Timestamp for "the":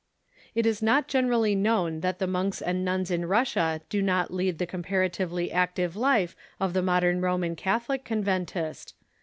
2.17-2.25, 4.57-4.65, 6.73-6.81